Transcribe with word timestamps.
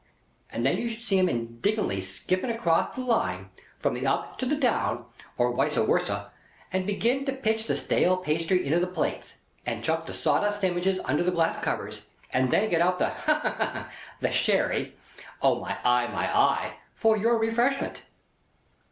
and 0.49 0.65
then 0.65 0.79
you 0.79 0.89
should 0.89 1.03
see 1.05 1.19
'em 1.19 1.29
indignantly 1.29 2.01
skipping 2.01 2.49
across 2.49 2.95
the 2.95 3.01
Line, 3.03 3.51
from 3.77 3.93
the 3.93 4.07
Up 4.07 4.39
to 4.39 4.47
the 4.47 4.55
Down, 4.55 5.05
or 5.37 5.51
Wicer 5.51 5.83
Warsaw, 5.83 6.31
and 6.73 6.87
begin 6.87 7.23
to 7.25 7.33
pitch 7.33 7.67
the 7.67 7.77
stale 7.77 8.17
pastry 8.17 8.65
into 8.65 8.79
the 8.79 8.87
plates, 8.87 9.41
and 9.63 9.83
chuck 9.83 10.07
the 10.07 10.13
sawdust 10.15 10.59
sangwiches 10.59 10.99
under 11.05 11.21
the 11.21 11.29
glass 11.29 11.61
covers, 11.63 12.07
and 12.33 12.49
get 12.49 12.81
out 12.81 12.97
the—ha 12.97 13.15
ha 13.43 13.53
ha!—the 13.59 14.31
Sherry—O 14.31 15.59
my 15.61 15.77
eye, 15.85 16.07
my 16.07 16.35
eye!—for 16.35 17.15
your 17.15 17.37
Refreshment. 17.37 18.01